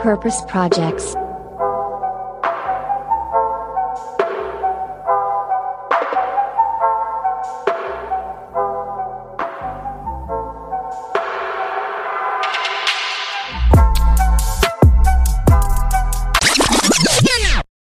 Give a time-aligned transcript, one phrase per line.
[0.00, 1.16] Purpose Projects.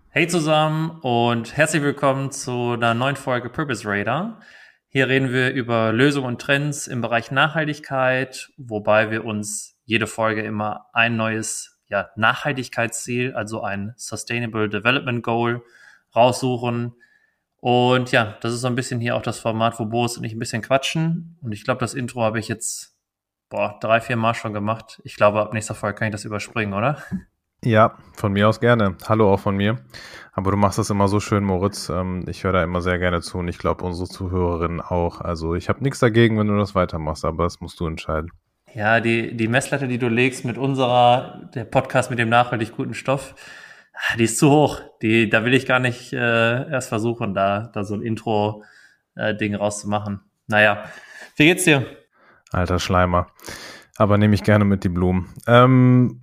[0.09, 4.41] Hey zusammen und herzlich willkommen zu einer neuen Folge Purpose Radar.
[4.89, 10.43] Hier reden wir über Lösungen und Trends im Bereich Nachhaltigkeit, wobei wir uns jede Folge
[10.43, 15.63] immer ein neues ja, Nachhaltigkeitsziel, also ein Sustainable Development Goal
[16.15, 16.95] raussuchen.
[17.57, 20.33] Und ja, das ist so ein bisschen hier auch das Format, wo Boris und ich
[20.33, 21.37] ein bisschen quatschen.
[21.43, 22.97] Und ich glaube, das Intro habe ich jetzt
[23.51, 25.01] boah, drei, vier Mal schon gemacht.
[25.05, 27.03] Ich glaube, ab nächster Folge kann ich das überspringen, oder?
[27.63, 28.97] Ja, von mir aus gerne.
[29.07, 29.85] Hallo auch von mir.
[30.33, 31.91] Aber du machst das immer so schön, Moritz.
[31.91, 35.21] Ähm, ich höre da immer sehr gerne zu und ich glaube unsere Zuhörerinnen auch.
[35.21, 38.31] Also ich habe nichts dagegen, wenn du das weitermachst, aber das musst du entscheiden.
[38.75, 42.95] Ja, die, die Messlatte, die du legst mit unserer, der Podcast mit dem nachhaltig guten
[42.95, 43.35] Stoff,
[44.17, 44.81] die ist zu hoch.
[45.03, 49.57] Die, da will ich gar nicht äh, erst versuchen, da, da so ein Intro-Ding äh,
[49.57, 50.21] rauszumachen.
[50.47, 50.85] Naja,
[51.37, 51.85] wie geht's dir?
[52.53, 53.27] Alter Schleimer.
[53.97, 55.35] Aber nehme ich gerne mit die Blumen.
[55.47, 56.23] Ähm,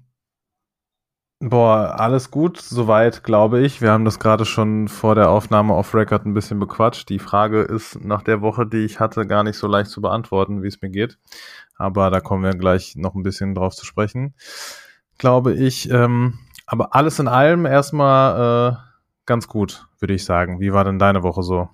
[1.39, 3.81] boah, alles gut, soweit, glaube ich.
[3.81, 7.09] Wir haben das gerade schon vor der Aufnahme auf Record ein bisschen bequatscht.
[7.09, 10.63] Die Frage ist nach der Woche, die ich hatte, gar nicht so leicht zu beantworten,
[10.63, 11.17] wie es mir geht
[11.77, 14.33] aber da kommen wir gleich noch ein bisschen drauf zu sprechen,
[15.17, 15.89] glaube ich.
[15.89, 18.77] Ähm, aber alles in allem erstmal äh,
[19.25, 20.59] ganz gut, würde ich sagen.
[20.59, 21.69] Wie war denn deine Woche so?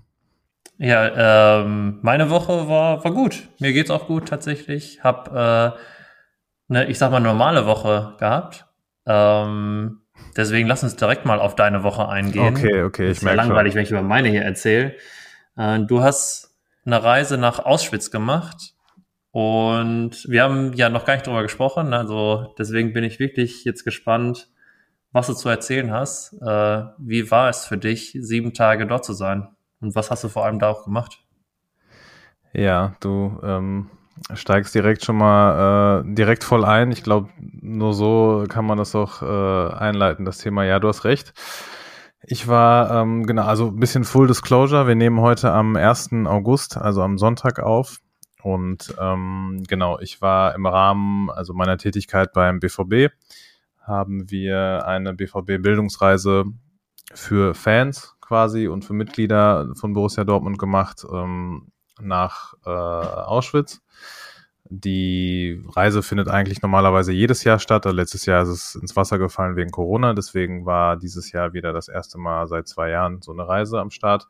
[0.77, 3.47] Ja, ähm, meine Woche war, war gut.
[3.59, 5.03] Mir geht's auch gut tatsächlich.
[5.03, 5.71] Hab äh,
[6.69, 8.65] eine, ich sag mal, normale Woche gehabt.
[9.05, 10.01] Ähm,
[10.37, 12.55] deswegen lass uns direkt mal auf deine Woche eingehen.
[12.55, 13.37] Okay, okay, ich merke.
[13.37, 13.77] Ja langweilig, schon.
[13.77, 14.95] wenn ich über meine hier erzähle.
[15.57, 18.73] Äh, du hast eine Reise nach Auschwitz gemacht
[19.31, 23.83] und wir haben ja noch gar nicht drüber gesprochen, also deswegen bin ich wirklich jetzt
[23.83, 24.49] gespannt,
[25.11, 26.33] was du zu erzählen hast.
[26.41, 29.47] Äh, wie war es für dich, sieben Tage dort zu sein?
[29.79, 31.19] Und was hast du vor allem da auch gemacht?
[32.53, 33.89] Ja, du ähm,
[34.33, 36.91] steigst direkt schon mal äh, direkt voll ein.
[36.91, 40.63] Ich glaube, nur so kann man das auch äh, einleiten, das Thema.
[40.63, 41.33] Ja, du hast recht.
[42.25, 44.87] Ich war, ähm, genau, also ein bisschen Full Disclosure.
[44.87, 46.11] Wir nehmen heute am 1.
[46.25, 47.99] August, also am Sonntag auf.
[48.41, 53.13] Und ähm, genau, ich war im Rahmen also meiner Tätigkeit beim BVB,
[53.81, 56.45] haben wir eine BVB-Bildungsreise
[57.13, 61.72] für Fans quasi und für Mitglieder von Borussia Dortmund gemacht ähm,
[62.03, 63.81] nach äh, Auschwitz.
[64.69, 67.85] Die Reise findet eigentlich normalerweise jedes Jahr statt.
[67.85, 70.13] Letztes Jahr ist es ins Wasser gefallen wegen Corona.
[70.13, 73.91] Deswegen war dieses Jahr wieder das erste Mal seit zwei Jahren so eine Reise am
[73.91, 74.27] Start.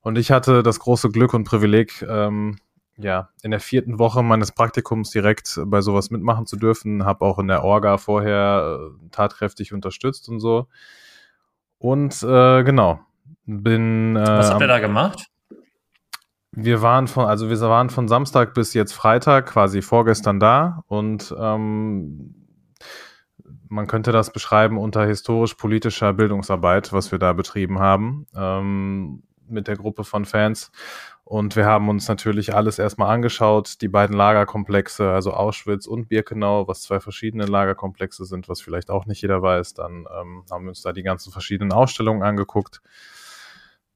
[0.00, 2.56] Und ich hatte das große Glück und Privileg, ähm,
[2.96, 7.04] ja, in der vierten Woche meines Praktikums direkt bei sowas mitmachen zu dürfen.
[7.04, 10.68] Habe auch in der Orga vorher äh, tatkräftig unterstützt und so.
[11.78, 13.00] Und äh, genau,
[13.44, 14.16] bin.
[14.16, 15.26] Äh, Was habt ihr da gemacht?
[16.58, 21.34] Wir waren von, also wir waren von Samstag bis jetzt Freitag, quasi vorgestern da und
[21.38, 22.34] ähm,
[23.68, 29.76] man könnte das beschreiben unter historisch-politischer Bildungsarbeit, was wir da betrieben haben, ähm, mit der
[29.76, 30.72] Gruppe von Fans.
[31.24, 36.68] Und wir haben uns natürlich alles erstmal angeschaut, die beiden Lagerkomplexe, also Auschwitz und Birkenau,
[36.68, 39.74] was zwei verschiedene Lagerkomplexe sind, was vielleicht auch nicht jeder weiß.
[39.74, 42.80] Dann ähm, haben wir uns da die ganzen verschiedenen Ausstellungen angeguckt,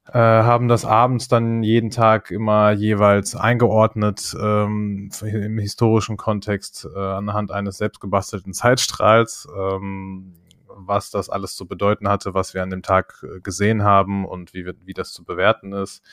[0.07, 6.99] äh, haben das abends dann jeden Tag immer jeweils eingeordnet ähm, im historischen Kontext äh,
[6.99, 9.47] anhand eines selbstgebastelten Zeitstrahls.
[9.55, 10.35] Ähm,
[10.75, 14.53] was das alles zu bedeuten hatte, was wir an dem Tag äh, gesehen haben und
[14.53, 16.03] wie, wie das zu bewerten ist.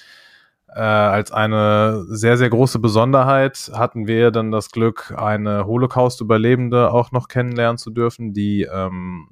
[0.69, 7.11] Äh, als eine sehr, sehr große Besonderheit hatten wir dann das Glück, eine Holocaust-Überlebende auch
[7.11, 9.31] noch kennenlernen zu dürfen, die ähm,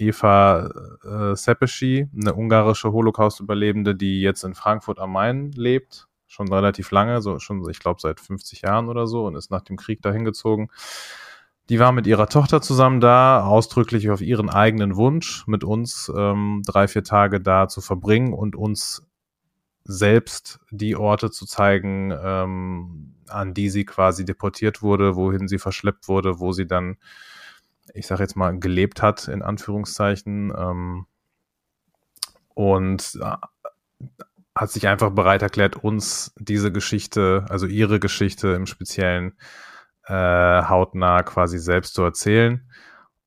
[0.00, 0.70] Eva
[1.04, 7.20] äh, Sepeschi, eine ungarische Holocaust-Überlebende, die jetzt in Frankfurt am Main lebt, schon relativ lange,
[7.20, 10.24] so schon, ich glaube, seit 50 Jahren oder so und ist nach dem Krieg dahin
[10.24, 10.68] gezogen.
[11.68, 16.62] Die war mit ihrer Tochter zusammen da, ausdrücklich auf ihren eigenen Wunsch, mit uns ähm,
[16.66, 19.06] drei, vier Tage da zu verbringen und uns
[19.84, 26.08] selbst die Orte zu zeigen, ähm, an die sie quasi deportiert wurde, wohin sie verschleppt
[26.08, 26.96] wurde, wo sie dann,
[27.94, 30.52] ich sage jetzt mal, gelebt hat, in Anführungszeichen.
[30.56, 31.06] Ähm,
[32.54, 33.36] und äh,
[34.54, 39.34] hat sich einfach bereit erklärt, uns diese Geschichte, also ihre Geschichte im Speziellen,
[40.06, 42.68] äh, hautnah quasi selbst zu erzählen.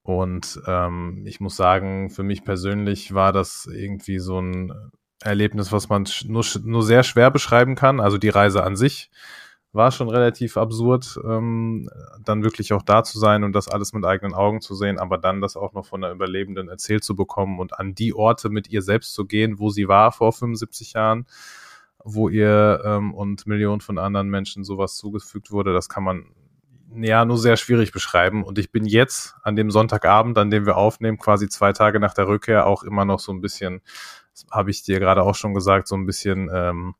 [0.04, 4.74] Und ähm, ich muss sagen, für mich persönlich war das irgendwie so ein
[5.22, 8.02] Erlebnis, was man nur, nur sehr schwer beschreiben kann.
[8.02, 9.10] Also die Reise an sich
[9.74, 11.90] war schon relativ absurd, ähm,
[12.24, 15.18] dann wirklich auch da zu sein und das alles mit eigenen Augen zu sehen, aber
[15.18, 18.70] dann das auch noch von der Überlebenden erzählt zu bekommen und an die Orte mit
[18.70, 21.26] ihr selbst zu gehen, wo sie war vor 75 Jahren,
[22.04, 26.26] wo ihr ähm, und Millionen von anderen Menschen sowas zugefügt wurde, das kann man
[26.96, 28.44] ja nur sehr schwierig beschreiben.
[28.44, 32.14] Und ich bin jetzt an dem Sonntagabend, an dem wir aufnehmen, quasi zwei Tage nach
[32.14, 33.82] der Rückkehr, auch immer noch so ein bisschen,
[34.52, 36.94] habe ich dir gerade auch schon gesagt, so ein bisschen ähm,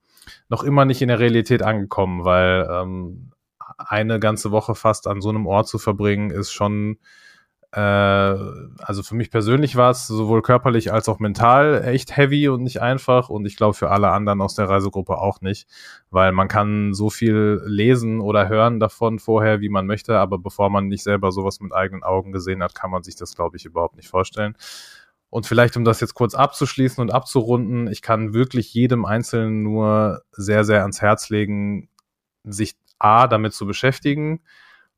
[0.50, 3.32] noch immer nicht in der Realität angekommen, weil ähm,
[3.78, 6.98] eine ganze Woche fast an so einem Ort zu verbringen, ist schon,
[7.72, 12.64] äh, also für mich persönlich war es sowohl körperlich als auch mental echt heavy und
[12.64, 15.68] nicht einfach und ich glaube für alle anderen aus der Reisegruppe auch nicht,
[16.12, 20.70] weil man kann so viel lesen oder hören davon vorher, wie man möchte, aber bevor
[20.70, 23.66] man nicht selber sowas mit eigenen Augen gesehen hat, kann man sich das, glaube ich,
[23.66, 24.56] überhaupt nicht vorstellen.
[25.34, 30.22] Und vielleicht, um das jetzt kurz abzuschließen und abzurunden, ich kann wirklich jedem Einzelnen nur
[30.32, 31.90] sehr, sehr ans Herz legen,
[32.44, 34.44] sich A, damit zu beschäftigen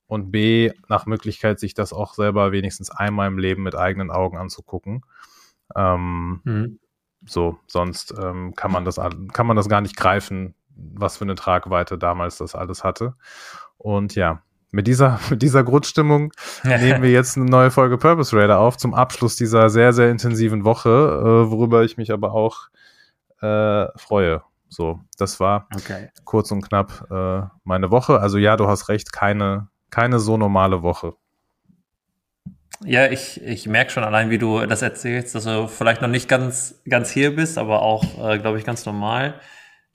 [0.08, 4.38] und B, nach Möglichkeit, sich das auch selber wenigstens einmal im Leben mit eigenen Augen
[4.38, 5.06] anzugucken.
[5.74, 6.80] Ähm, mhm.
[7.26, 8.98] So, sonst ähm, kann man das
[9.32, 13.16] kann man das gar nicht greifen, was für eine Tragweite damals das alles hatte.
[13.78, 14.42] Und ja,
[14.76, 16.32] mit dieser, mit dieser Grundstimmung
[16.64, 20.66] nehmen wir jetzt eine neue Folge Purpose Raider auf zum Abschluss dieser sehr, sehr intensiven
[20.66, 22.68] Woche, äh, worüber ich mich aber auch
[23.42, 24.44] äh, freue.
[24.68, 26.10] So, das war okay.
[26.26, 28.20] kurz und knapp äh, meine Woche.
[28.20, 31.14] Also ja, du hast recht, keine, keine so normale Woche.
[32.84, 36.28] Ja, ich, ich merke schon allein, wie du das erzählst, dass du vielleicht noch nicht
[36.28, 39.40] ganz, ganz hier bist, aber auch, äh, glaube ich, ganz normal.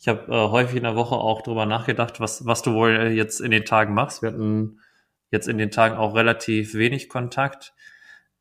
[0.00, 3.40] Ich habe äh, häufig in der Woche auch drüber nachgedacht, was, was du wohl jetzt
[3.40, 4.22] in den Tagen machst.
[4.22, 4.80] Wir hatten
[5.30, 7.74] jetzt in den Tagen auch relativ wenig Kontakt.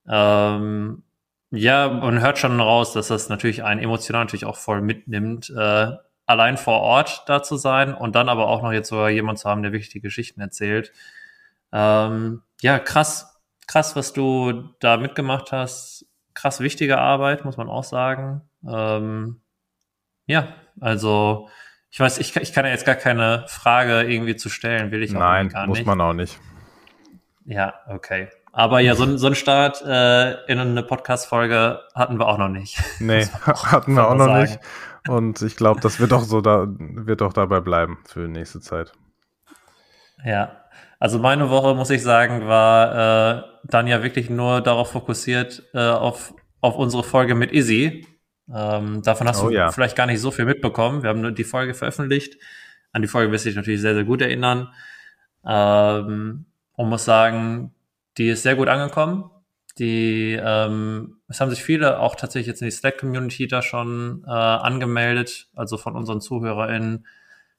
[0.07, 1.03] Ähm,
[1.51, 5.91] ja, man hört schon raus, dass das natürlich einen emotional natürlich auch voll mitnimmt, äh,
[6.25, 9.49] allein vor Ort da zu sein und dann aber auch noch jetzt sogar jemand zu
[9.49, 10.93] haben, der wichtige Geschichten erzählt.
[11.73, 16.05] Ähm, ja, krass, krass, was du da mitgemacht hast.
[16.35, 18.43] Krass wichtige Arbeit, muss man auch sagen.
[18.65, 19.41] Ähm,
[20.25, 21.49] ja, also
[21.91, 25.15] ich weiß, ich, ich kann ja jetzt gar keine Frage irgendwie zu stellen, will ich
[25.15, 25.79] auch Nein, gar nicht.
[25.79, 26.39] muss man auch nicht.
[27.45, 28.29] Ja, okay.
[28.51, 32.81] Aber ja, so, so ein Start äh, in eine Podcast-Folge hatten wir auch noch nicht.
[32.99, 34.41] Nee, hatten wir auch noch sagen.
[34.41, 34.59] nicht.
[35.07, 38.59] Und ich glaube, das wird auch so da, wird auch dabei bleiben für die nächste
[38.59, 38.91] Zeit.
[40.23, 40.51] Ja.
[40.99, 45.79] Also meine Woche, muss ich sagen, war äh, dann ja wirklich nur darauf fokussiert, äh,
[45.79, 48.05] auf, auf unsere Folge mit Izzy.
[48.53, 49.71] Ähm, davon hast oh, du ja.
[49.71, 51.03] vielleicht gar nicht so viel mitbekommen.
[51.03, 52.37] Wir haben nur die Folge veröffentlicht.
[52.91, 54.73] An die Folge wirst du dich natürlich sehr, sehr gut erinnern.
[55.45, 57.73] Ähm, und muss sagen,
[58.17, 59.29] die ist sehr gut angekommen.
[59.77, 64.29] Die, ähm, es haben sich viele auch tatsächlich jetzt in die Slack-Community da schon äh,
[64.29, 67.05] angemeldet, also von unseren ZuhörerInnen.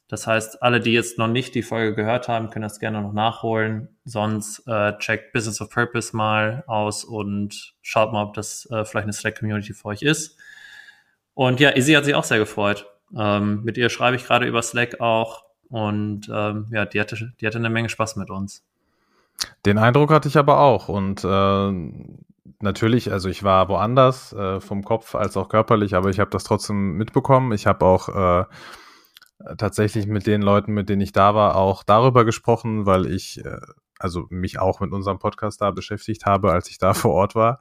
[0.08, 3.12] Das heißt, alle, die jetzt noch nicht die Folge gehört haben, können das gerne noch
[3.12, 3.88] nachholen.
[4.04, 9.04] Sonst äh, checkt Business of Purpose mal aus und schaut mal, ob das äh, vielleicht
[9.04, 10.36] eine Slack-Community für euch ist.
[11.40, 12.86] Und ja, Izzy hat sich auch sehr gefreut.
[13.16, 15.46] Ähm, mit ihr schreibe ich gerade über Slack auch.
[15.70, 18.62] Und ähm, ja, die hatte, die hatte eine Menge Spaß mit uns.
[19.64, 20.90] Den Eindruck hatte ich aber auch.
[20.90, 21.72] Und äh,
[22.60, 26.44] natürlich, also ich war woanders, äh, vom Kopf als auch körperlich, aber ich habe das
[26.44, 27.52] trotzdem mitbekommen.
[27.52, 28.44] Ich habe auch äh,
[29.56, 33.60] tatsächlich mit den Leuten, mit denen ich da war, auch darüber gesprochen, weil ich äh,
[33.98, 37.60] also mich auch mit unserem Podcast da beschäftigt habe, als ich da vor Ort war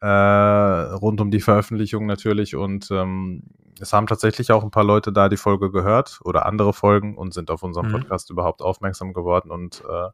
[0.00, 2.56] äh, rund um die Veröffentlichung natürlich.
[2.56, 3.42] Und ähm,
[3.80, 7.34] es haben tatsächlich auch ein paar Leute da die Folge gehört oder andere Folgen und
[7.34, 7.92] sind auf unserem mhm.
[7.92, 10.08] Podcast überhaupt aufmerksam geworden und äh,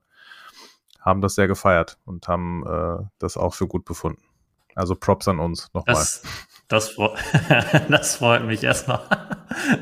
[1.00, 4.22] haben das sehr gefeiert und haben äh, das auch für gut befunden.
[4.74, 5.94] Also Props an uns nochmal.
[5.94, 6.22] Das,
[6.68, 6.96] das,
[7.88, 9.00] das freut mich erstmal.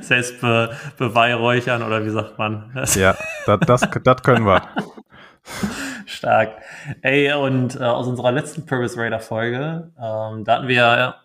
[0.01, 2.71] Selbst be, beweihräuchern oder wie sagt man?
[2.75, 3.17] Das ja,
[3.47, 4.63] das, das, das können wir.
[6.07, 6.63] Stark.
[7.03, 11.17] Ey, und äh, aus unserer letzten Purpose Raider Folge, ähm, da hatten wir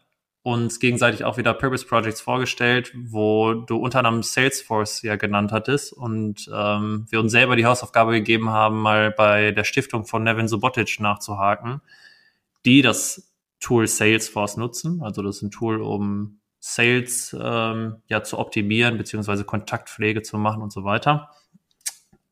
[0.43, 5.91] uns gegenseitig auch wieder Purpose Projects vorgestellt, wo du unter anderem Salesforce ja genannt hattest
[5.91, 10.47] und ähm, wir uns selber die Hausaufgabe gegeben haben, mal bei der Stiftung von Nevin
[10.47, 11.81] Subotic nachzuhaken,
[12.65, 15.01] die das Tool Salesforce nutzen.
[15.03, 20.61] Also das ist ein Tool, um Sales ähm, ja zu optimieren, beziehungsweise Kontaktpflege zu machen
[20.61, 21.29] und so weiter.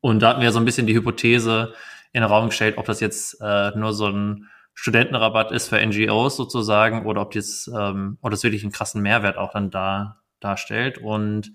[0.06, 1.74] Und da hatten wir so ein bisschen die Hypothese
[2.12, 6.36] in den Raum gestellt, ob das jetzt äh, nur so ein Studentenrabatt ist für NGOs
[6.36, 10.98] sozusagen oder ob das, ähm, ob das wirklich einen krassen Mehrwert auch dann da darstellt.
[10.98, 11.54] Und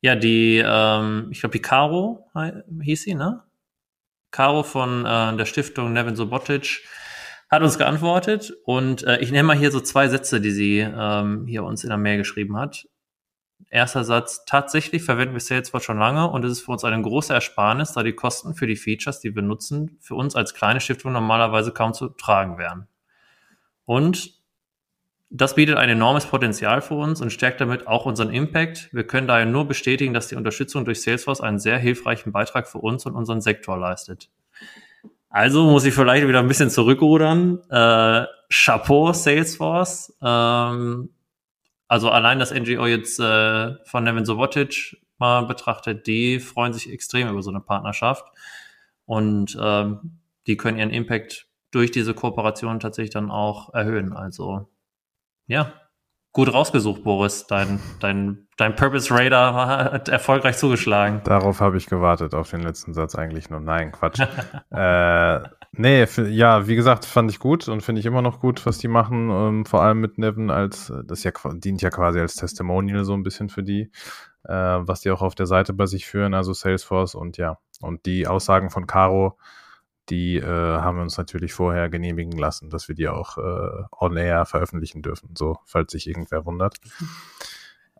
[0.00, 2.30] ja, die, ähm, ich glaube, die Caro
[2.80, 3.42] hieß sie, ne?
[4.30, 6.88] Caro von äh, der Stiftung Nevin Sobotic
[7.50, 11.46] hat uns geantwortet und äh, ich nenne mal hier so zwei Sätze, die sie ähm,
[11.46, 12.86] hier uns in der Mail geschrieben hat.
[13.70, 17.32] Erster Satz, tatsächlich verwenden wir Salesforce schon lange und es ist für uns eine große
[17.32, 21.12] Ersparnis, da die Kosten für die Features, die wir nutzen, für uns als kleine Stiftung
[21.12, 22.88] normalerweise kaum zu tragen wären.
[23.84, 24.42] Und
[25.30, 28.90] das bietet ein enormes Potenzial für uns und stärkt damit auch unseren Impact.
[28.92, 32.78] Wir können daher nur bestätigen, dass die Unterstützung durch Salesforce einen sehr hilfreichen Beitrag für
[32.78, 34.28] uns und unseren Sektor leistet.
[35.30, 37.60] Also muss ich vielleicht wieder ein bisschen zurückrudern.
[37.70, 40.14] Äh, Chapeau Salesforce.
[40.22, 41.08] Ähm,
[41.92, 47.28] also allein das NGO jetzt äh, von Nevin Sobotic mal betrachtet, die freuen sich extrem
[47.28, 48.24] über so eine Partnerschaft
[49.04, 54.14] und ähm, die können ihren Impact durch diese Kooperation tatsächlich dann auch erhöhen.
[54.14, 54.70] Also
[55.46, 55.74] ja,
[56.32, 57.46] gut rausgesucht, Boris.
[57.46, 59.54] Dein, dein, dein Purpose Radar
[59.92, 61.20] hat erfolgreich zugeschlagen.
[61.24, 63.60] Darauf habe ich gewartet, auf den letzten Satz eigentlich nur.
[63.60, 64.20] Nein, Quatsch.
[64.70, 65.40] äh,
[65.72, 68.88] nee, ja, wie gesagt, fand ich gut und finde ich immer noch gut, was die
[68.88, 69.30] machen.
[69.30, 73.22] Ähm, vor allem mit Nevin als, das ja dient ja quasi als Testimonial so ein
[73.22, 73.90] bisschen für die,
[74.44, 77.58] äh, was die auch auf der Seite bei sich führen, also Salesforce und ja.
[77.80, 79.38] Und die Aussagen von Caro,
[80.08, 84.16] die äh, haben wir uns natürlich vorher genehmigen lassen, dass wir die auch äh, on
[84.16, 86.76] air veröffentlichen dürfen, so falls sich irgendwer wundert.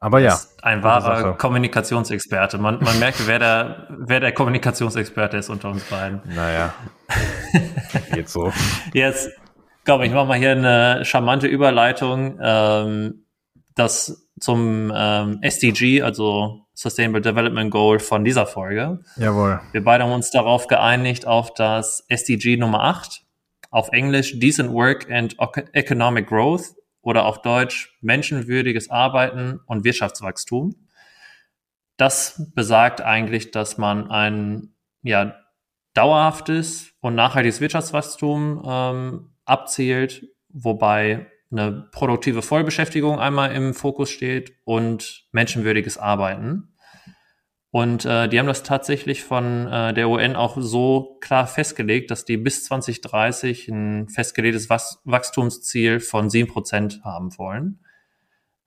[0.03, 0.37] Aber ja.
[0.63, 2.59] Ein wahrer Kommunikationsexperte.
[2.59, 6.21] Man, man merkt, wer der, wer der Kommunikationsexperte ist unter uns beiden.
[6.35, 6.75] Naja.
[8.13, 8.53] Geht so.
[8.93, 9.31] Jetzt,
[9.87, 12.37] komm, ich mache mal hier eine charmante Überleitung.
[12.43, 13.27] Ähm,
[13.77, 19.01] das zum ähm, SDG, also Sustainable Development Goal von dieser Folge.
[19.17, 19.61] Jawohl.
[19.73, 23.23] Wir beide haben uns darauf geeinigt auf das SDG Nummer 8,
[23.71, 25.37] auf Englisch Decent Work and
[25.73, 30.75] Economic Growth oder auf Deutsch menschenwürdiges Arbeiten und Wirtschaftswachstum.
[31.97, 35.37] Das besagt eigentlich, dass man ein ja,
[35.95, 45.27] dauerhaftes und nachhaltiges Wirtschaftswachstum ähm, abzielt, wobei eine produktive Vollbeschäftigung einmal im Fokus steht und
[45.33, 46.73] menschenwürdiges Arbeiten.
[47.71, 52.27] Und äh, die haben das tatsächlich von äh, der UN auch so klar festgelegt, dass
[52.27, 57.81] die bis 2030 ein festgelegtes Wach Wachstumsziel von sieben Prozent haben wollen.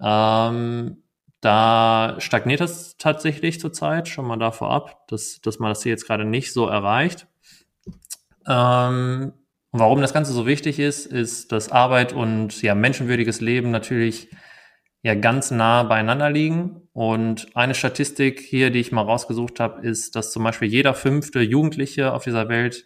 [0.02, 1.04] Ähm,
[1.40, 6.08] da stagniert es tatsächlich zurzeit, schon mal da vorab, dass, dass man das hier jetzt
[6.08, 7.28] gerade nicht so erreicht.
[8.48, 9.34] Ähm,
[9.76, 14.30] und warum das Ganze so wichtig ist, ist, dass Arbeit und ja, menschenwürdiges Leben natürlich
[15.02, 16.88] ja ganz nah beieinander liegen.
[16.94, 21.42] Und eine Statistik hier, die ich mal rausgesucht habe, ist, dass zum Beispiel jeder fünfte
[21.42, 22.86] Jugendliche auf dieser Welt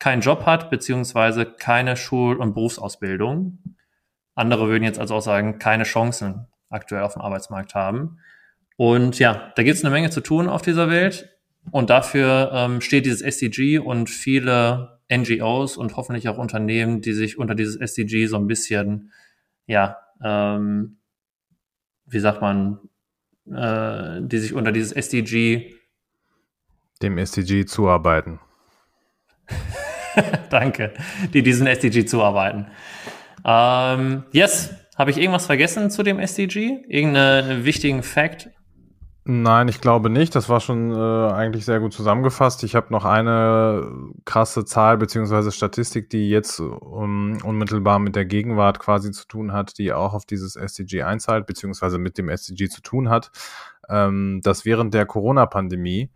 [0.00, 3.76] keinen Job hat, beziehungsweise keine Schul- und Berufsausbildung.
[4.34, 8.18] Andere würden jetzt also auch sagen, keine Chancen aktuell auf dem Arbeitsmarkt haben.
[8.76, 11.28] Und ja, da gibt es eine Menge zu tun auf dieser Welt.
[11.70, 17.38] Und dafür ähm, steht dieses SDG und viele NGOs und hoffentlich auch Unternehmen, die sich
[17.38, 19.12] unter dieses SDG so ein bisschen,
[19.66, 20.98] ja, ähm,
[22.06, 22.78] wie sagt man,
[23.46, 25.74] äh, die sich unter dieses SDG
[27.02, 28.40] dem SDG zuarbeiten.
[30.50, 30.94] Danke,
[31.32, 32.66] die diesen SDG zuarbeiten.
[33.44, 36.82] Ähm, yes, habe ich irgendwas vergessen zu dem SDG?
[36.88, 38.50] Irgendeinen wichtigen Fact?
[39.30, 40.34] Nein, ich glaube nicht.
[40.34, 42.64] Das war schon äh, eigentlich sehr gut zusammengefasst.
[42.64, 43.92] Ich habe noch eine
[44.24, 49.76] krasse Zahl beziehungsweise Statistik, die jetzt um, unmittelbar mit der Gegenwart quasi zu tun hat,
[49.76, 53.30] die auch auf dieses SDG einzahlt, beziehungsweise mit dem SDG zu tun hat,
[53.90, 56.10] ähm, dass während der Corona-Pandemie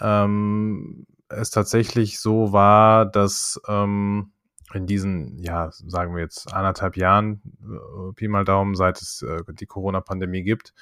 [0.00, 4.32] ähm, es tatsächlich so war, dass ähm,
[4.72, 9.42] in diesen, ja, sagen wir jetzt anderthalb Jahren, äh, Pi mal Daumen, seit es äh,
[9.52, 10.72] die Corona-Pandemie gibt,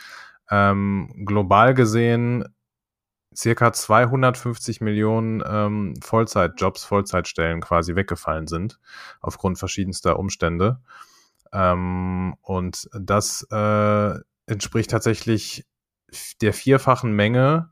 [0.50, 2.44] ähm, global gesehen
[3.36, 8.80] circa 250 Millionen ähm, Vollzeitjobs, Vollzeitstellen quasi weggefallen sind
[9.20, 10.80] aufgrund verschiedenster Umstände.
[11.52, 14.14] Ähm, und das äh,
[14.46, 15.66] entspricht tatsächlich
[16.40, 17.70] der vierfachen Menge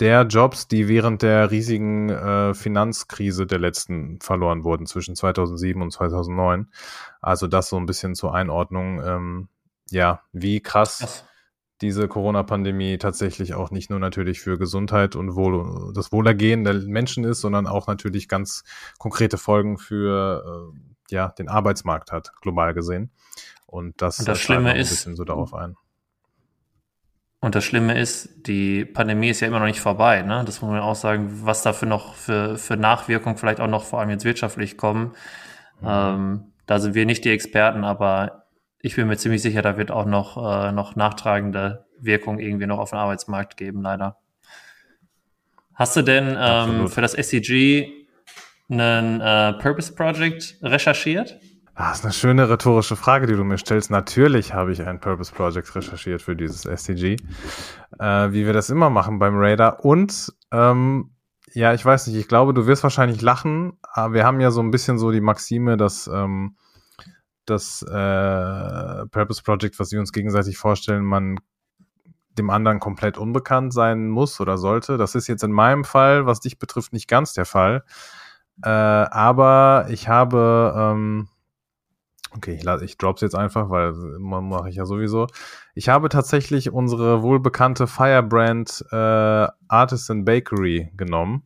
[0.00, 5.92] der Jobs, die während der riesigen äh, Finanzkrise der letzten verloren wurden, zwischen 2007 und
[5.92, 6.68] 2009.
[7.20, 9.00] Also das so ein bisschen zur Einordnung.
[9.04, 9.48] Ähm,
[9.90, 11.24] ja, wie krass
[11.84, 17.24] diese Corona-Pandemie tatsächlich auch nicht nur natürlich für Gesundheit und Wohl, das Wohlergehen der Menschen
[17.24, 18.64] ist, sondern auch natürlich ganz
[18.98, 23.10] konkrete Folgen für äh, ja, den Arbeitsmarkt hat, global gesehen.
[23.66, 25.76] Und das, und das Schlimme ein ist, bisschen so darauf ein.
[27.40, 30.22] Und das Schlimme ist, die Pandemie ist ja immer noch nicht vorbei.
[30.22, 30.42] Ne?
[30.46, 34.00] Das muss man auch sagen, was dafür noch für, für Nachwirkungen vielleicht auch noch vor
[34.00, 35.12] allem jetzt wirtschaftlich kommen.
[35.82, 35.86] Mhm.
[35.86, 38.43] Ähm, da sind wir nicht die Experten, aber
[38.84, 42.78] ich bin mir ziemlich sicher, da wird auch noch, äh, noch nachtragende Wirkung irgendwie noch
[42.78, 44.18] auf den Arbeitsmarkt geben, leider.
[45.72, 47.88] Hast du denn ähm, für das SCG
[48.68, 51.40] einen äh, Purpose Project recherchiert?
[51.74, 53.90] Ah, das ist eine schöne rhetorische Frage, die du mir stellst.
[53.90, 57.16] Natürlich habe ich ein Purpose Project recherchiert für dieses SDG,
[57.98, 59.82] äh, wie wir das immer machen beim Radar.
[59.82, 61.10] Und ähm,
[61.54, 64.60] ja, ich weiß nicht, ich glaube, du wirst wahrscheinlich lachen, aber wir haben ja so
[64.60, 66.56] ein bisschen so die Maxime, dass ähm,
[67.46, 71.38] das äh, Purpose Project, was wir uns gegenseitig vorstellen, man
[72.38, 74.96] dem anderen komplett unbekannt sein muss oder sollte.
[74.96, 77.84] Das ist jetzt in meinem Fall, was dich betrifft, nicht ganz der Fall.
[78.62, 81.28] Äh, aber ich habe, ähm,
[82.32, 85.26] okay, ich, ich drop's jetzt einfach, weil mache ich ja sowieso.
[85.74, 91.44] Ich habe tatsächlich unsere wohlbekannte Firebrand äh, Artisan Bakery genommen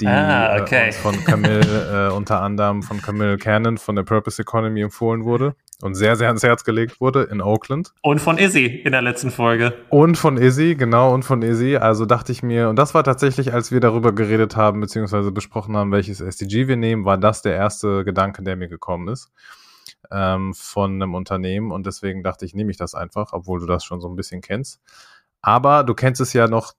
[0.00, 0.88] die ah, okay.
[0.88, 5.54] äh, von Camille, äh, unter anderem von Camille Cannon von der Purpose Economy empfohlen wurde
[5.82, 7.92] und sehr, sehr ans Herz gelegt wurde in Oakland.
[8.02, 9.74] Und von Izzy in der letzten Folge.
[9.88, 11.76] Und von Izzy, genau, und von Izzy.
[11.76, 15.76] Also dachte ich mir, und das war tatsächlich, als wir darüber geredet haben, beziehungsweise besprochen
[15.76, 19.30] haben, welches SDG wir nehmen, war das der erste Gedanke, der mir gekommen ist
[20.10, 21.72] ähm, von einem Unternehmen.
[21.72, 24.40] Und deswegen dachte ich, nehme ich das einfach, obwohl du das schon so ein bisschen
[24.40, 24.80] kennst.
[25.42, 26.74] Aber du kennst es ja noch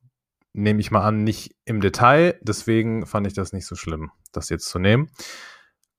[0.57, 2.37] nehme ich mal an, nicht im Detail.
[2.41, 5.09] Deswegen fand ich das nicht so schlimm, das jetzt zu nehmen.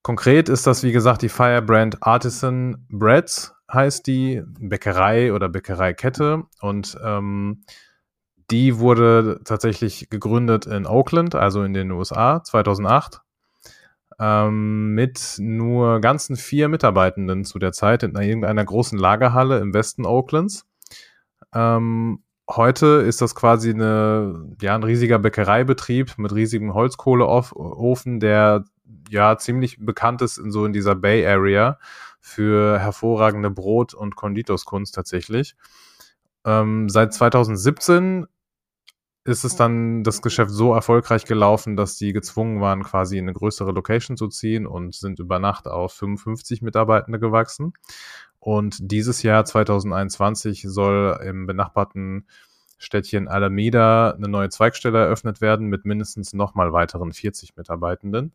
[0.03, 6.43] Konkret ist das, wie gesagt, die Firebrand Artisan Breads heißt die, Bäckerei oder Bäckereikette.
[6.61, 7.65] Und ähm,
[8.50, 13.21] die wurde tatsächlich gegründet in Oakland, also in den USA, 2008.
[14.21, 20.05] Ähm, mit nur ganzen vier Mitarbeitenden zu der Zeit in irgendeiner großen Lagerhalle im Westen
[20.07, 20.67] Oaklands.
[21.55, 28.64] Ähm, heute ist das quasi eine, ja, ein riesiger Bäckereibetrieb mit riesigem Holzkohleofen, der
[29.11, 31.78] ja ziemlich bekannt ist in so in dieser Bay Area
[32.21, 35.57] für hervorragende Brot- und Konditorskunst tatsächlich.
[36.45, 38.26] Ähm, seit 2017
[39.25, 43.35] ist es dann das Geschäft so erfolgreich gelaufen, dass die gezwungen waren, quasi in eine
[43.35, 47.75] größere Location zu ziehen und sind über Nacht auf 55 Mitarbeitende gewachsen.
[48.49, 52.26] Und dieses Jahr 2021 soll im benachbarten
[52.78, 58.33] Städtchen Alameda eine neue Zweigstelle eröffnet werden mit mindestens nochmal weiteren 40 Mitarbeitenden.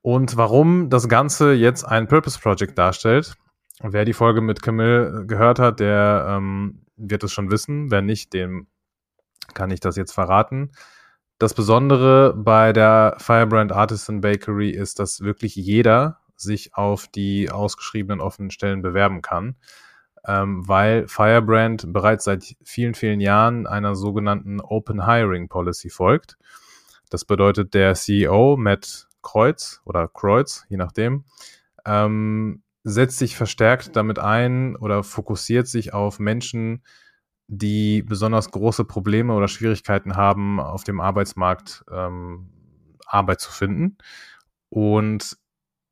[0.00, 3.34] Und warum das Ganze jetzt ein Purpose Project darstellt,
[3.82, 7.90] wer die Folge mit Camille gehört hat, der ähm, wird es schon wissen.
[7.90, 8.68] Wer nicht, dem
[9.54, 10.70] kann ich das jetzt verraten.
[11.40, 18.20] Das Besondere bei der Firebrand Artisan Bakery ist, dass wirklich jeder sich auf die ausgeschriebenen
[18.20, 19.56] offenen Stellen bewerben kann,
[20.26, 26.36] ähm, weil Firebrand bereits seit vielen, vielen Jahren einer sogenannten Open Hiring Policy folgt.
[27.10, 31.24] Das bedeutet, der CEO, Matt Kreuz oder Kreuz, je nachdem,
[31.84, 36.82] ähm, setzt sich verstärkt damit ein oder fokussiert sich auf Menschen,
[37.48, 42.48] die besonders große Probleme oder Schwierigkeiten haben, auf dem Arbeitsmarkt ähm,
[43.06, 43.98] Arbeit zu finden.
[44.68, 45.36] Und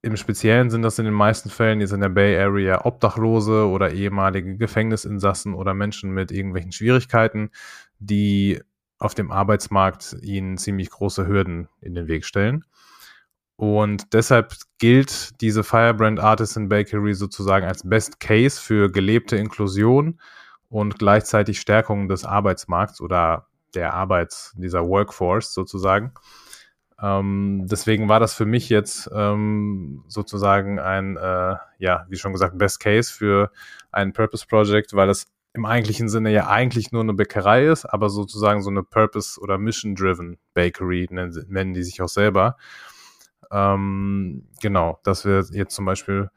[0.05, 3.91] im Speziellen sind das in den meisten Fällen jetzt in der Bay Area Obdachlose oder
[3.91, 7.51] ehemalige Gefängnisinsassen oder Menschen mit irgendwelchen Schwierigkeiten,
[7.99, 8.61] die
[8.99, 12.65] auf dem Arbeitsmarkt ihnen ziemlich große Hürden in den Weg stellen.
[13.57, 20.21] Und deshalb gilt diese Firebrand Artisan Bakery sozusagen als Best Case für gelebte Inklusion
[20.69, 26.13] und gleichzeitig Stärkung des Arbeitsmarkts oder der Arbeits, dieser Workforce sozusagen.
[27.03, 32.57] Ähm, deswegen war das für mich jetzt ähm, sozusagen ein, äh, ja, wie schon gesagt,
[32.57, 33.51] Best Case für
[33.91, 38.11] ein Purpose Project, weil es im eigentlichen Sinne ja eigentlich nur eine Bäckerei ist, aber
[38.11, 42.57] sozusagen so eine Purpose- oder Mission-Driven Bakery nennen, nennen, die sich auch selber.
[43.51, 46.31] Ähm, genau, das wäre jetzt zum Beispiel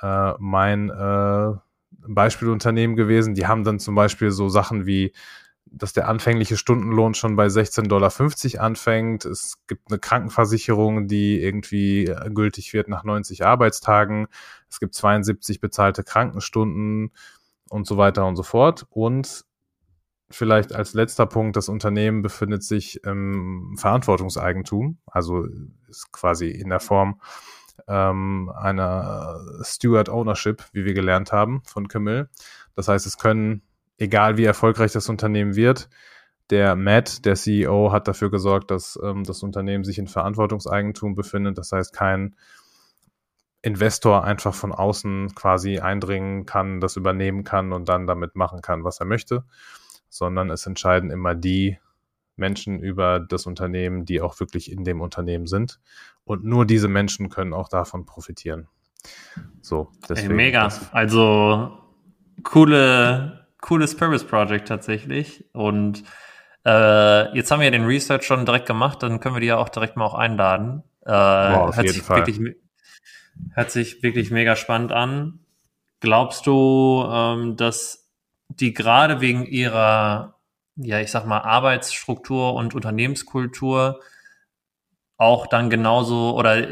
[0.00, 1.52] äh, mein äh,
[2.08, 3.34] Beispielunternehmen gewesen.
[3.34, 5.12] Die haben dann zum Beispiel so Sachen wie
[5.72, 8.12] dass der anfängliche Stundenlohn schon bei 16,50 Dollar
[8.64, 9.24] anfängt.
[9.24, 14.26] Es gibt eine Krankenversicherung, die irgendwie äh, gültig wird nach 90 Arbeitstagen.
[14.68, 17.12] Es gibt 72 bezahlte Krankenstunden
[17.68, 18.86] und so weiter und so fort.
[18.90, 19.44] Und
[20.30, 25.46] vielleicht als letzter Punkt, das Unternehmen befindet sich im Verantwortungseigentum, also
[25.88, 27.20] ist quasi in der Form
[27.88, 32.28] ähm, einer Steward Ownership, wie wir gelernt haben von Camille.
[32.74, 33.62] Das heißt, es können
[34.00, 35.88] egal wie erfolgreich das Unternehmen wird,
[36.48, 41.58] der Matt, der CEO, hat dafür gesorgt, dass ähm, das Unternehmen sich in Verantwortungseigentum befindet.
[41.58, 42.34] Das heißt, kein
[43.62, 48.84] Investor einfach von außen quasi eindringen kann, das übernehmen kann und dann damit machen kann,
[48.84, 49.44] was er möchte,
[50.08, 51.78] sondern es entscheiden immer die
[52.36, 55.78] Menschen über das Unternehmen, die auch wirklich in dem Unternehmen sind.
[56.24, 58.66] Und nur diese Menschen können auch davon profitieren.
[59.60, 60.28] So, deswegen.
[60.28, 60.68] Hey, mega.
[60.90, 61.78] Also
[62.42, 65.44] coole cooles Purpose Project tatsächlich.
[65.52, 66.02] Und
[66.64, 69.56] äh, jetzt haben wir ja den Research schon direkt gemacht, dann können wir die ja
[69.56, 70.82] auch direkt mal auch einladen.
[71.04, 72.18] Äh, wow, jeden Fall.
[72.18, 72.56] Wirklich,
[73.54, 75.40] Hört sich wirklich mega spannend an.
[76.00, 78.10] Glaubst du, ähm, dass
[78.48, 80.38] die gerade wegen ihrer,
[80.76, 84.00] ja, ich sag mal, Arbeitsstruktur und Unternehmenskultur
[85.16, 86.66] auch dann genauso oder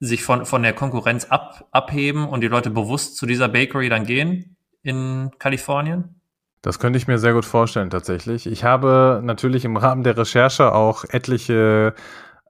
[0.00, 4.06] sich von, von der Konkurrenz ab, abheben und die Leute bewusst zu dieser Bakery dann
[4.06, 4.56] gehen
[4.88, 6.20] in Kalifornien?
[6.62, 8.46] Das könnte ich mir sehr gut vorstellen, tatsächlich.
[8.46, 11.94] Ich habe natürlich im Rahmen der Recherche auch etliche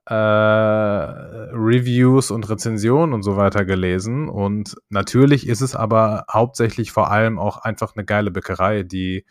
[0.05, 4.27] äh, Reviews und Rezensionen und so weiter gelesen.
[4.27, 9.25] Und natürlich ist es aber hauptsächlich vor allem auch einfach eine geile Bäckerei, die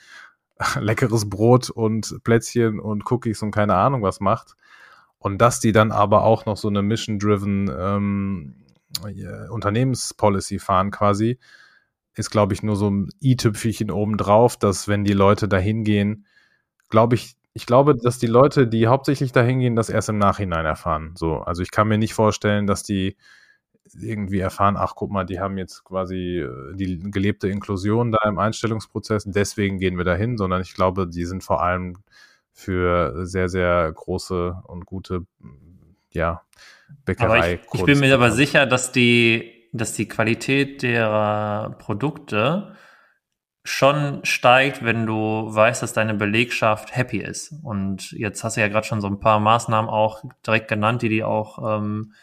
[0.78, 4.54] leckeres Brot und Plätzchen und Cookies und keine Ahnung was macht.
[5.18, 8.54] Und dass die dann aber auch noch so eine Mission-driven ähm,
[9.50, 11.40] Unternehmenspolicy fahren quasi,
[12.14, 16.26] ist, glaube ich, nur so ein i-Tüpfelchen obendrauf, dass wenn die Leute da hingehen,
[16.88, 20.64] glaube ich, ich glaube, dass die Leute, die hauptsächlich da hingehen, das erst im Nachhinein
[20.64, 21.14] erfahren.
[21.16, 23.16] So, also ich kann mir nicht vorstellen, dass die
[24.00, 28.38] irgendwie erfahren, ach guck mal, die haben jetzt quasi äh, die gelebte Inklusion da im
[28.38, 31.96] Einstellungsprozess, deswegen gehen wir dahin, sondern ich glaube, die sind vor allem
[32.52, 35.26] für sehr, sehr große und gute,
[36.12, 36.42] ja,
[37.04, 37.38] Bäckerei.
[37.38, 42.74] Aber ich, ich bin mir aber sicher, dass die dass die Qualität der Produkte
[43.64, 47.52] schon steigt, wenn du weißt, dass deine Belegschaft happy ist.
[47.62, 51.10] Und jetzt hast du ja gerade schon so ein paar Maßnahmen auch direkt genannt, die
[51.10, 52.14] die auch ähm,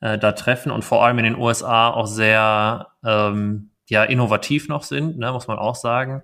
[0.00, 4.82] äh, da treffen und vor allem in den USA auch sehr ähm, ja innovativ noch
[4.82, 6.22] sind, ne, muss man auch sagen.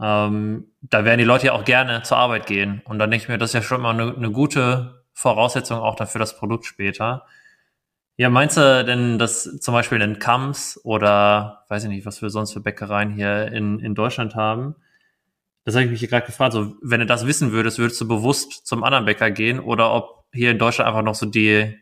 [0.00, 2.82] Ähm, da werden die Leute ja auch gerne zur Arbeit gehen.
[2.84, 5.96] Und dann denke ich mir, das ist ja schon mal eine, eine gute Voraussetzung auch
[5.96, 7.24] dafür das Produkt später.
[8.20, 12.30] Ja, meinst du denn, dass zum Beispiel in Kams oder weiß ich nicht, was wir
[12.30, 14.74] sonst für Bäckereien hier in, in Deutschland haben?
[15.64, 16.52] Das habe ich mich gerade gefragt.
[16.54, 20.24] So, wenn du das wissen würdest, würdest du bewusst zum anderen Bäcker gehen oder ob
[20.32, 21.78] hier in Deutschland einfach noch so die,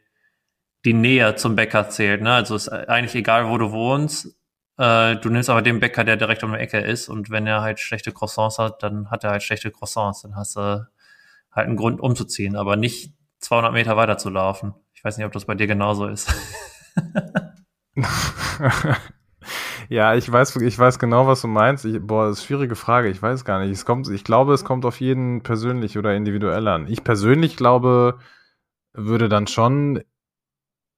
[0.84, 2.20] die Nähe zum Bäcker zählt.
[2.20, 2.34] Ne?
[2.34, 4.36] Also ist eigentlich egal, wo du wohnst.
[4.78, 7.08] Äh, du nimmst aber den Bäcker, der direkt um die Ecke ist.
[7.08, 10.22] Und wenn er halt schlechte Croissants hat, dann hat er halt schlechte Croissants.
[10.22, 10.86] Dann hast du
[11.52, 14.74] halt einen Grund umzuziehen, aber nicht 200 Meter weiter zu laufen
[15.06, 16.34] weiß nicht, ob das bei dir genauso ist.
[19.88, 21.84] ja, ich weiß, ich weiß genau, was du meinst.
[21.84, 23.08] Ich, boah, das ist eine schwierige Frage.
[23.08, 23.70] Ich weiß gar nicht.
[23.70, 26.88] Es kommt, ich glaube, es kommt auf jeden persönlich oder individuell an.
[26.88, 28.18] Ich persönlich glaube,
[28.92, 30.02] würde dann schon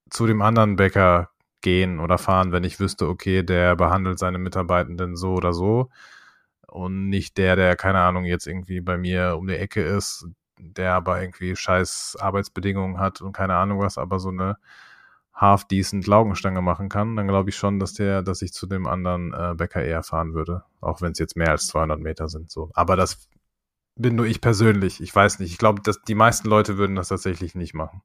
[0.09, 1.29] zu dem anderen Bäcker
[1.61, 5.89] gehen oder fahren, wenn ich wüsste, okay, der behandelt seine Mitarbeitenden so oder so
[6.67, 10.25] und nicht der, der keine Ahnung jetzt irgendwie bei mir um die Ecke ist,
[10.59, 14.57] der aber irgendwie scheiß Arbeitsbedingungen hat und keine Ahnung was, aber so eine
[15.33, 19.33] half-decent Laugenstange machen kann, dann glaube ich schon, dass der, dass ich zu dem anderen
[19.33, 20.63] äh, Bäcker eher fahren würde.
[20.81, 22.69] Auch wenn es jetzt mehr als 200 Meter sind, so.
[22.73, 23.29] Aber das
[23.95, 25.01] bin nur ich persönlich.
[25.01, 25.51] Ich weiß nicht.
[25.51, 28.01] Ich glaube, dass die meisten Leute würden das tatsächlich nicht machen.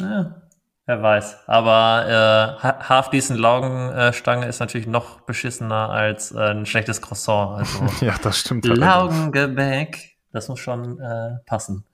[0.00, 0.42] Ja,
[0.86, 1.48] wer weiß.
[1.48, 7.58] Aber äh, half-decent Laugenstange ist natürlich noch beschissener als äh, ein schlechtes Croissant.
[7.58, 8.64] Also ja, das stimmt.
[8.64, 11.84] Laugengebäck das muss schon äh, passen.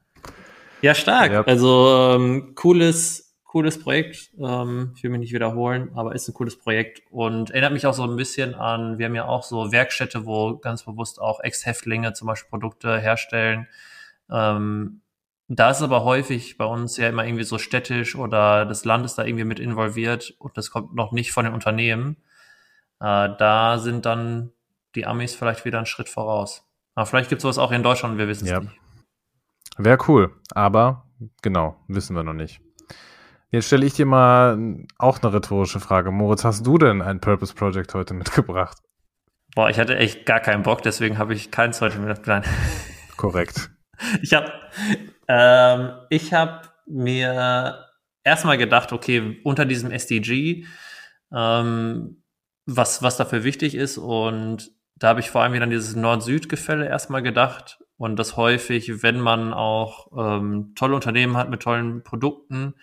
[0.83, 1.33] Ja, stark.
[1.33, 1.42] Ja.
[1.44, 4.31] Also ähm, cooles, cooles Projekt.
[4.38, 7.94] Ähm, ich will mich nicht wiederholen, aber ist ein cooles Projekt und erinnert mich auch
[7.94, 12.12] so ein bisschen an, wir haben ja auch so Werkstätte, wo ganz bewusst auch Ex-Häftlinge
[12.12, 13.66] zum Beispiel Produkte herstellen.
[14.31, 15.01] Ähm,
[15.49, 19.16] da ist aber häufig bei uns ja immer irgendwie so städtisch oder das Land ist
[19.16, 22.16] da irgendwie mit involviert und das kommt noch nicht von den Unternehmen.
[23.01, 24.53] Äh, da sind dann
[24.94, 26.63] die Amis vielleicht wieder einen Schritt voraus.
[26.95, 28.61] Aber vielleicht gibt es sowas auch in Deutschland, wir wissen es ja.
[28.61, 28.79] nicht.
[29.77, 31.09] Wäre cool, aber
[31.43, 32.61] genau, wissen wir noch nicht.
[33.51, 36.11] Jetzt stelle ich dir mal auch eine rhetorische Frage.
[36.11, 38.79] Moritz, hast du denn ein Purpose Project heute mitgebracht?
[39.55, 42.49] Boah, ich hatte echt gar keinen Bock, deswegen habe ich keins heute mitgebracht.
[43.17, 43.71] Korrekt.
[44.23, 44.53] Ich habe
[45.29, 47.87] ähm, ich hab mir
[48.25, 50.67] erstmal gedacht, okay, unter diesem SDG,
[51.33, 52.25] ähm,
[52.67, 56.87] was, was dafür wichtig ist und da habe ich vor allem wieder an dieses Nord-Süd-Gefälle
[56.89, 62.75] erstmal gedacht und das häufig, wenn man auch ähm, tolle Unternehmen hat mit tollen Produkten,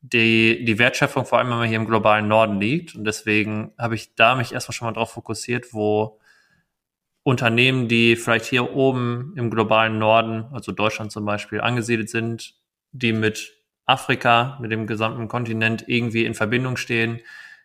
[0.00, 2.94] die, die Wertschöpfung vor allem immer hier im globalen Norden liegt.
[2.94, 6.20] Und deswegen habe ich da mich erstmal schon mal drauf fokussiert, wo
[7.24, 12.54] Unternehmen, die vielleicht hier oben im globalen Norden, also Deutschland zum Beispiel, angesiedelt sind,
[12.92, 13.54] die mit
[13.86, 17.20] Afrika, mit dem gesamten Kontinent irgendwie in Verbindung stehen,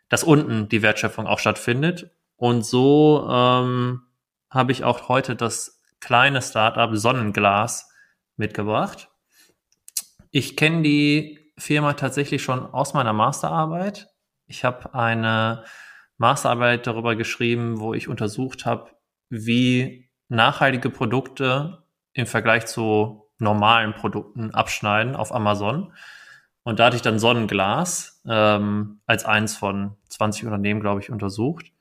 [0.10, 2.12] dass unten die Wertschöpfung auch stattfindet
[2.44, 4.02] und so ähm,
[4.50, 7.90] habe ich auch heute das kleine Startup Sonnenglas
[8.36, 9.10] mitgebracht.
[10.30, 14.10] Ich kenne die Firma tatsächlich schon aus meiner Masterarbeit.
[14.46, 15.64] Ich habe eine
[16.18, 18.92] Masterarbeit darüber geschrieben, wo ich untersucht habe,
[19.30, 25.94] wie nachhaltige Produkte im Vergleich zu normalen Produkten abschneiden auf Amazon.
[26.64, 31.74] Und da hatte ich dann Sonnenglas ähm, als eins von 20 Unternehmen, glaube ich, untersucht.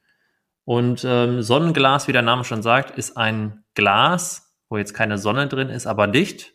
[0.65, 5.49] Und ähm, Sonnenglas, wie der Name schon sagt, ist ein Glas, wo jetzt keine Sonne
[5.49, 6.55] drin ist, aber dicht.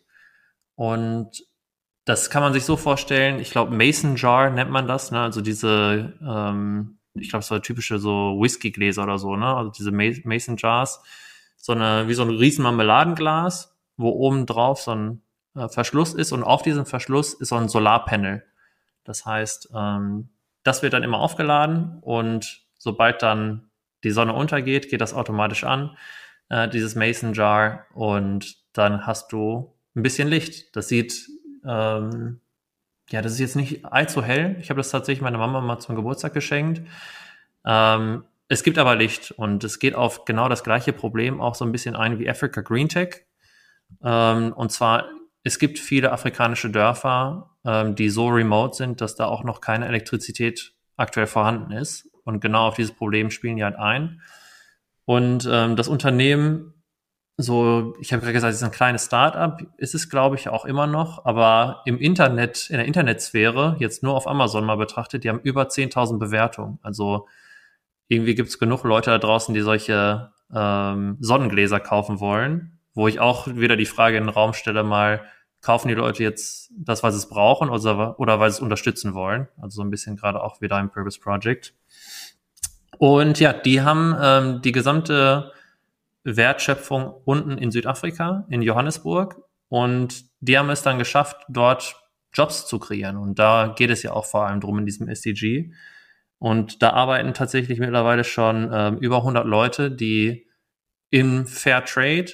[0.74, 1.44] Und
[2.04, 5.20] das kann man sich so vorstellen, ich glaube, Mason Jar nennt man das, ne?
[5.20, 9.54] also diese, ähm, ich glaube, so typische so Whiskygläser oder so, ne?
[9.54, 11.02] also diese Mason Jars,
[11.56, 15.22] so eine, wie so ein riesen Marmeladenglas, wo oben drauf so ein
[15.54, 18.42] äh, Verschluss ist und auf diesem Verschluss ist so ein Solarpanel.
[19.04, 20.30] Das heißt, ähm,
[20.62, 23.67] das wird dann immer aufgeladen und sobald dann
[24.04, 25.96] die Sonne untergeht, geht das automatisch an,
[26.48, 30.74] äh, dieses Mason Jar und dann hast du ein bisschen Licht.
[30.76, 31.28] Das sieht,
[31.66, 32.40] ähm,
[33.10, 34.56] ja, das ist jetzt nicht allzu hell.
[34.60, 36.82] Ich habe das tatsächlich meiner Mama mal zum Geburtstag geschenkt.
[37.64, 41.64] Ähm, es gibt aber Licht und es geht auf genau das gleiche Problem auch so
[41.64, 43.26] ein bisschen ein wie Africa Green Tech.
[44.02, 45.06] Ähm, und zwar,
[45.42, 49.86] es gibt viele afrikanische Dörfer, ähm, die so remote sind, dass da auch noch keine
[49.86, 52.07] Elektrizität aktuell vorhanden ist.
[52.28, 54.20] Und genau auf dieses Problem spielen die halt ein.
[55.06, 56.74] Und ähm, das Unternehmen,
[57.38, 60.66] so, ich habe gerade gesagt, es ist ein kleines Startup, ist es, glaube ich, auch
[60.66, 65.30] immer noch, aber im Internet, in der Internetsphäre, jetzt nur auf Amazon mal betrachtet, die
[65.30, 66.78] haben über 10.000 Bewertungen.
[66.82, 67.28] Also
[68.08, 73.20] irgendwie gibt es genug Leute da draußen, die solche ähm, Sonnengläser kaufen wollen, wo ich
[73.20, 75.22] auch wieder die Frage in den Raum stelle, mal,
[75.60, 79.48] kaufen die Leute jetzt das, was sie brauchen oder, oder weil sie es unterstützen wollen?
[79.60, 81.74] Also so ein bisschen gerade auch wieder im Purpose Project.
[82.98, 85.52] Und ja, die haben ähm, die gesamte
[86.24, 89.42] Wertschöpfung unten in Südafrika, in Johannesburg.
[89.68, 91.96] Und die haben es dann geschafft, dort
[92.32, 93.16] Jobs zu kreieren.
[93.16, 95.72] Und da geht es ja auch vor allem drum in diesem SDG.
[96.38, 100.46] Und da arbeiten tatsächlich mittlerweile schon ähm, über 100 Leute, die
[101.10, 102.32] im Fair Trade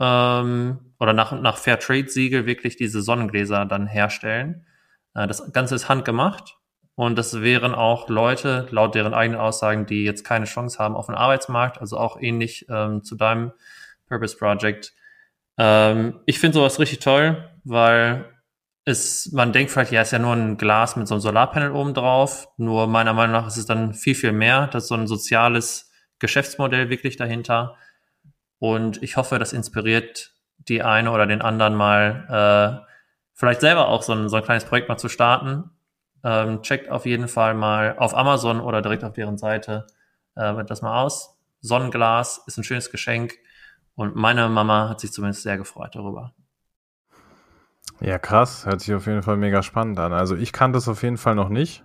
[0.00, 4.66] ähm, oder nach, nach Fair Trade Siegel wirklich diese Sonnengläser dann herstellen.
[5.14, 6.58] Äh, das Ganze ist handgemacht
[6.94, 11.06] und das wären auch Leute, laut deren eigenen Aussagen, die jetzt keine Chance haben auf
[11.06, 13.52] den Arbeitsmarkt, also auch ähnlich ähm, zu deinem
[14.06, 14.92] Purpose Project.
[15.56, 18.26] Ähm, ich finde sowas richtig toll, weil
[18.84, 21.94] es, man denkt vielleicht, ja, ist ja nur ein Glas mit so einem Solarpanel oben
[21.94, 22.48] drauf.
[22.56, 24.66] Nur meiner Meinung nach ist es dann viel, viel mehr.
[24.68, 27.76] Das ist so ein soziales Geschäftsmodell wirklich dahinter.
[28.58, 30.34] Und ich hoffe, das inspiriert
[30.68, 32.90] die eine oder den anderen mal, äh,
[33.34, 35.70] vielleicht selber auch so ein, so ein kleines Projekt mal zu starten
[36.22, 39.86] ähm, checkt auf jeden Fall mal auf Amazon oder direkt auf deren Seite
[40.36, 41.38] äh, das mal aus.
[41.60, 43.34] Sonnenglas ist ein schönes Geschenk
[43.94, 46.32] und meine Mama hat sich zumindest sehr gefreut darüber.
[48.00, 48.64] Ja, krass.
[48.64, 50.12] Hört sich auf jeden Fall mega spannend an.
[50.12, 51.84] Also ich kannte es auf jeden Fall noch nicht.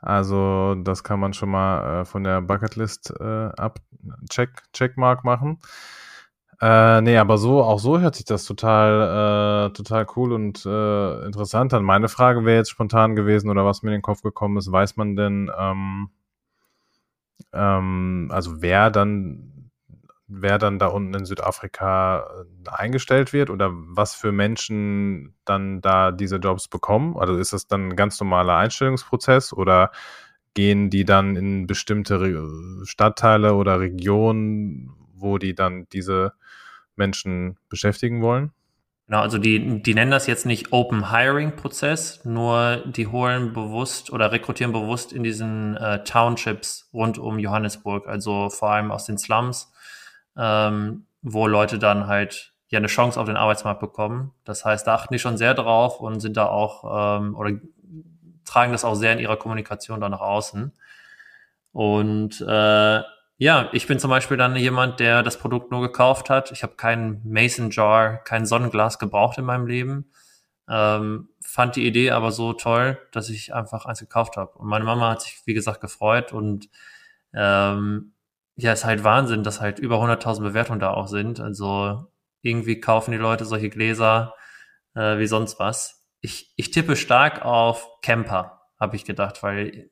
[0.00, 3.80] Also das kann man schon mal äh, von der Bucketlist äh, ab
[4.30, 5.58] Check, Checkmark machen.
[6.60, 11.24] Äh, nee, aber so, auch so hört sich das total, äh, total cool und äh,
[11.24, 11.82] interessant an.
[11.84, 14.96] Meine Frage wäre jetzt spontan gewesen oder was mir in den Kopf gekommen ist, weiß
[14.96, 16.10] man denn, ähm,
[17.52, 19.70] ähm, also wer dann,
[20.28, 22.20] wer dann da unten in Südafrika
[22.66, 27.16] äh, eingestellt wird oder was für Menschen dann da diese Jobs bekommen?
[27.16, 29.90] Also ist das dann ein ganz normaler Einstellungsprozess oder
[30.54, 36.32] gehen die dann in bestimmte Re Stadtteile oder Regionen, wo die dann diese
[37.00, 38.52] Menschen beschäftigen wollen?
[39.06, 44.12] Genau, also die, die nennen das jetzt nicht Open Hiring Prozess, nur die holen bewusst
[44.12, 49.18] oder rekrutieren bewusst in diesen äh, Townships rund um Johannesburg, also vor allem aus den
[49.18, 49.72] Slums,
[50.36, 54.30] ähm, wo Leute dann halt ja eine Chance auf den Arbeitsmarkt bekommen.
[54.44, 57.58] Das heißt, da achten die schon sehr drauf und sind da auch ähm, oder
[58.44, 60.72] tragen das auch sehr in ihrer Kommunikation da nach außen.
[61.72, 63.00] Und äh,
[63.40, 66.52] ja, ich bin zum Beispiel dann jemand, der das Produkt nur gekauft hat.
[66.52, 70.12] Ich habe keinen Mason Jar, kein Sonnenglas gebraucht in meinem Leben.
[70.68, 74.58] Ähm, fand die Idee aber so toll, dass ich einfach eins gekauft habe.
[74.58, 76.68] Und meine Mama hat sich, wie gesagt, gefreut und
[77.32, 78.12] ähm,
[78.56, 81.40] ja, ist halt Wahnsinn, dass halt über 100.000 Bewertungen da auch sind.
[81.40, 84.34] Also irgendwie kaufen die Leute solche Gläser
[84.94, 86.04] äh, wie sonst was.
[86.20, 89.88] Ich, ich tippe stark auf Camper, habe ich gedacht, weil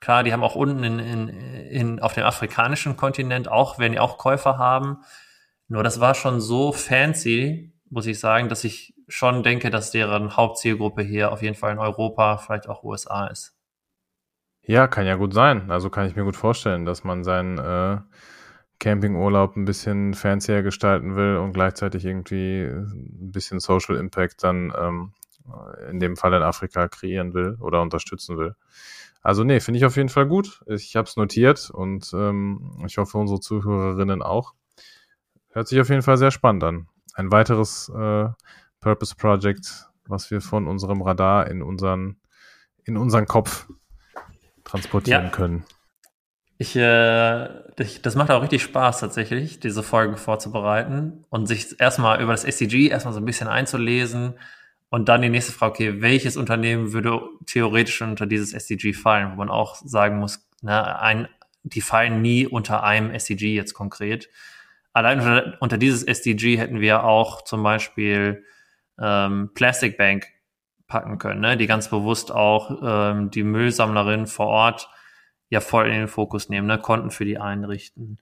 [0.00, 4.00] Klar, die haben auch unten in, in, in, auf dem afrikanischen Kontinent auch, werden die
[4.00, 4.98] auch Käufer haben.
[5.68, 10.36] Nur das war schon so fancy, muss ich sagen, dass ich schon denke, dass deren
[10.36, 13.54] Hauptzielgruppe hier auf jeden Fall in Europa, vielleicht auch USA ist.
[14.62, 15.70] Ja, kann ja gut sein.
[15.70, 17.98] Also kann ich mir gut vorstellen, dass man seinen äh,
[18.78, 25.12] Campingurlaub ein bisschen fancier gestalten will und gleichzeitig irgendwie ein bisschen Social Impact dann ähm,
[25.90, 28.54] in dem Fall in Afrika kreieren will oder unterstützen will.
[29.22, 30.62] Also nee, finde ich auf jeden Fall gut.
[30.66, 34.54] Ich habe es notiert und ähm, ich hoffe unsere Zuhörerinnen auch.
[35.50, 36.88] Hört sich auf jeden Fall sehr spannend an.
[37.14, 38.28] Ein weiteres äh,
[38.80, 42.16] Purpose Project, was wir von unserem Radar in unseren
[42.84, 43.68] in unseren Kopf
[44.64, 45.30] transportieren ja.
[45.30, 45.64] können.
[46.56, 47.48] Ich, äh,
[48.02, 52.88] das macht auch richtig Spaß tatsächlich, diese Folgen vorzubereiten und sich erstmal über das SCG
[52.88, 54.34] erstmal so ein bisschen einzulesen
[54.90, 59.36] und dann die nächste Frage, okay, welches Unternehmen würde theoretisch unter dieses SCG fallen, wo
[59.36, 61.28] man auch sagen muss, ne, ein,
[61.62, 64.28] die fallen nie unter einem SCG jetzt konkret.
[64.92, 68.44] Allein unter, unter dieses SDG hätten wir auch zum Beispiel
[69.00, 70.26] ähm, Plastic Bank
[70.88, 71.56] packen können, ne?
[71.56, 74.90] die ganz bewusst auch ähm, die Müllsammlerin vor Ort
[75.48, 76.78] ja voll in den Fokus nehmen, ne?
[76.78, 78.18] Konten für die einrichten.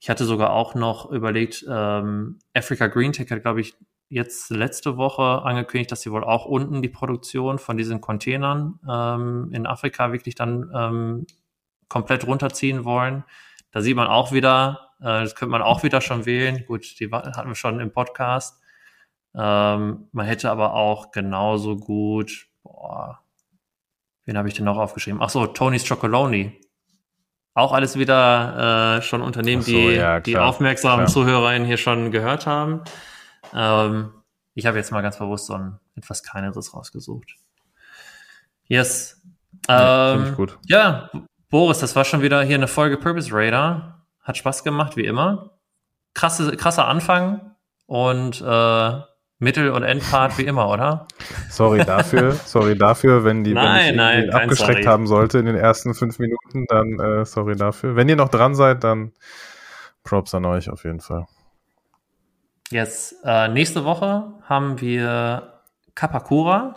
[0.00, 3.74] Ich hatte sogar auch noch überlegt, ähm, Africa Green Tech hat, glaube ich,
[4.14, 9.50] jetzt letzte Woche angekündigt, dass sie wohl auch unten die Produktion von diesen Containern ähm,
[9.52, 11.26] in Afrika wirklich dann ähm,
[11.88, 13.24] komplett runterziehen wollen.
[13.72, 16.64] Da sieht man auch wieder, äh, das könnte man auch wieder schon wählen.
[16.64, 18.62] Gut, die hatten wir schon im Podcast.
[19.34, 23.18] Ähm, man hätte aber auch genauso gut, boah,
[24.26, 25.20] wen habe ich denn noch aufgeschrieben?
[25.20, 26.60] Ach so, Tony's Chocoloni.
[27.54, 31.12] Auch alles wieder äh, schon Unternehmen, so, die ja, die aufmerksamen klar.
[31.12, 32.82] ZuhörerInnen hier schon gehört haben.
[33.54, 34.12] Ähm,
[34.54, 37.36] ich habe jetzt mal ganz bewusst so ein etwas kleineres rausgesucht.
[38.66, 39.20] Yes.
[39.68, 40.58] Ja, ähm, gut.
[40.66, 41.10] ja,
[41.50, 44.06] Boris, das war schon wieder hier eine Folge Purpose Radar.
[44.20, 45.52] Hat Spaß gemacht, wie immer.
[46.14, 47.54] Krasse, krasser Anfang
[47.86, 49.00] und äh,
[49.38, 51.06] Mittel- und Endpart wie immer, oder?
[51.50, 54.84] Sorry dafür, sorry dafür, wenn die nein, wenn ich nein, abgeschreckt sorry.
[54.84, 57.96] haben sollte in den ersten fünf Minuten, dann äh, sorry dafür.
[57.96, 59.12] Wenn ihr noch dran seid, dann
[60.02, 61.26] Props an euch auf jeden Fall.
[62.70, 65.60] Jetzt, äh, nächste Woche haben wir
[65.94, 66.76] Kapakura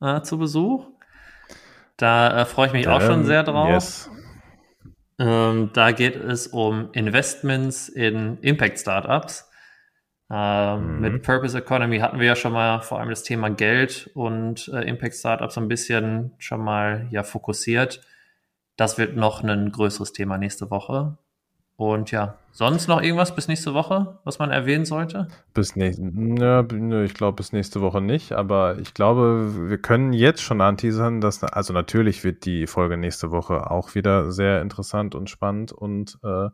[0.00, 0.86] äh, zu Besuch.
[1.96, 3.68] Da äh, freue ich mich ähm, auch schon sehr drauf.
[3.68, 4.10] Yes.
[5.18, 9.50] Ähm, da geht es um Investments in Impact Startups.
[10.30, 11.00] Ähm, mhm.
[11.00, 14.88] Mit Purpose Economy hatten wir ja schon mal vor allem das Thema Geld und äh,
[14.88, 18.00] Impact Startups so ein bisschen schon mal ja fokussiert.
[18.76, 21.16] Das wird noch ein größeres Thema nächste Woche.
[21.76, 25.26] Und ja, sonst noch irgendwas bis nächste Woche, was man erwähnen sollte?
[25.54, 30.40] Bis nächste, nö, ich glaube bis nächste Woche nicht, aber ich glaube, wir können jetzt
[30.40, 35.28] schon anteasern, dass, also natürlich wird die Folge nächste Woche auch wieder sehr interessant und
[35.30, 36.48] spannend und äh,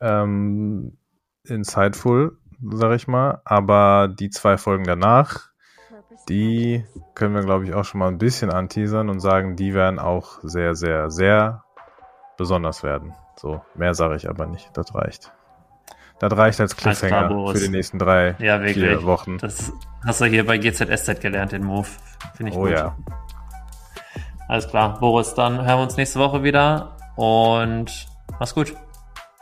[0.00, 0.98] ähm,
[1.44, 2.36] insightful,
[2.70, 5.48] sag ich mal, aber die zwei Folgen danach,
[6.28, 9.98] die können wir, glaube ich, auch schon mal ein bisschen anteasern und sagen, die werden
[9.98, 11.64] auch sehr, sehr, sehr
[12.36, 13.14] besonders werden.
[13.38, 14.76] So, mehr sage ich aber nicht.
[14.76, 15.32] Das reicht.
[16.18, 19.38] Das reicht als Cliffhanger klar, für die nächsten drei, ja, vier Wochen.
[19.38, 19.72] Das
[20.04, 21.86] hast du hier bei GZSZ gelernt, den Move.
[22.34, 22.70] Finde ich oh, gut.
[22.70, 22.96] ja.
[24.48, 28.08] Alles klar, Boris, dann hören wir uns nächste Woche wieder und
[28.40, 28.74] mach's gut.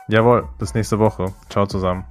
[0.07, 1.33] Jawohl, bis nächste Woche.
[1.49, 2.05] Ciao zusammen.